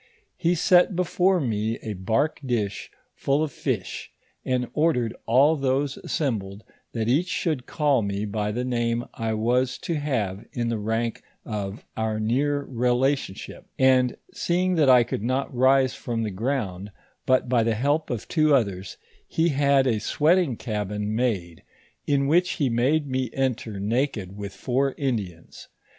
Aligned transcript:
He 0.35 0.55
set 0.55 0.95
before 0.95 1.39
me 1.39 1.77
a 1.83 1.93
bark 1.93 2.39
dish 2.43 2.89
full 3.13 3.43
of 3.43 3.51
fish, 3.51 4.11
and 4.43 4.67
ordered 4.73 5.15
all 5.27 5.55
those 5.55 5.95
assembled, 5.97 6.63
that 6.93 7.07
each 7.07 7.27
should 7.27 7.67
call 7.67 8.01
me 8.01 8.25
by 8.25 8.51
the 8.51 8.65
name 8.65 9.05
I 9.13 9.35
was 9.35 9.77
to 9.83 9.93
have 9.93 10.43
in 10.53 10.69
the 10.69 10.79
rank 10.79 11.21
of 11.45 11.85
our 11.95 12.19
near 12.19 12.65
rela 12.65 13.13
tionship; 13.13 13.65
and 13.77 14.17
seeing 14.33 14.73
that 14.73 14.89
I 14.89 15.03
could 15.03 15.21
not 15.21 15.53
rise 15.53 15.93
from 15.93 16.23
the 16.23 16.31
ground 16.31 16.91
but 17.27 17.47
by 17.47 17.61
the 17.61 17.75
help 17.75 18.09
of 18.09 18.27
two 18.27 18.53
othere, 18.55 18.81
he 19.27 19.49
had 19.49 19.85
a 19.85 19.99
sweating 19.99 20.57
cabin 20.57 21.15
made, 21.15 21.61
in 22.07 22.25
which 22.25 22.53
he 22.53 22.69
made 22.71 23.05
me 23.05 23.29
enter 23.33 23.79
naked 23.79 24.35
with 24.35 24.55
four 24.55 24.95
Indians. 24.97 25.67